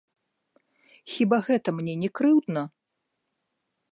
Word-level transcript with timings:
Хіба 1.15 1.37
гэта 1.49 1.69
мне 1.79 1.93
не 2.03 2.09
крыўдна? 2.19 2.61